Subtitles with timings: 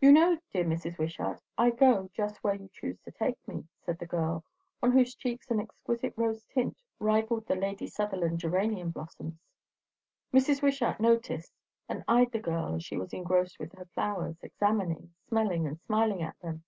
[0.00, 0.98] "You know, dear Mrs.
[0.98, 4.42] Wishart, I go just where you choose to take me," said the girl,
[4.82, 9.38] on whose cheeks an exquisite rose tint rivalled the Lady Sutherland geranium blossoms.
[10.34, 10.62] Mrs.
[10.62, 11.58] Wishart noticed it,
[11.88, 16.22] and eyed the girl as she was engrossed with her flowers, examining, smelling, and smiling
[16.24, 16.64] at them.